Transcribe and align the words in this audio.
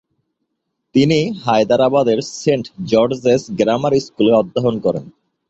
তিনি 0.95 1.19
হায়দরাবাদের 1.43 2.19
saint 2.33 2.65
George's 2.85 3.41
grammar 3.59 3.93
স্কুলে 3.99 4.31
অধ্যয়ন 4.33 4.75
করেন। 4.79 5.05